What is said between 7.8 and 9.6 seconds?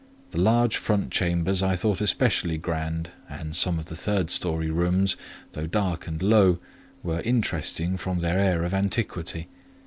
from their air of antiquity.